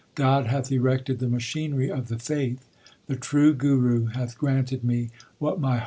God 0.15 0.47
hath 0.47 0.71
erected 0.71 1.19
the 1.19 1.29
machinery 1.29 1.91
of 1.91 2.07
the 2.07 2.17
faith. 2.17 2.67
The 3.05 3.15
True 3.15 3.53
Guru 3.53 4.05
hath 4.07 4.35
granted 4.35 4.83
me 4.83 5.11
what 5.37 5.59
my 5.59 5.67
heart 5.67 5.75
desired. 5.75 5.79